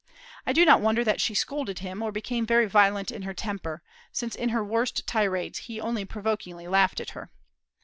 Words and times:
I 0.47 0.51
do 0.53 0.65
not 0.65 0.81
wonder 0.81 1.03
that 1.03 1.21
she 1.21 1.35
scolded 1.35 1.77
him, 1.77 2.01
or 2.01 2.11
became 2.11 2.43
very 2.43 2.65
violent 2.65 3.11
in 3.11 3.21
her 3.21 3.35
temper; 3.35 3.83
since, 4.11 4.33
in 4.33 4.49
her 4.49 4.63
worst 4.63 5.05
tirades, 5.05 5.59
he 5.59 5.79
only 5.79 6.05
provokingly 6.05 6.67
laughed 6.67 6.99
at 6.99 7.11
her. 7.11 7.29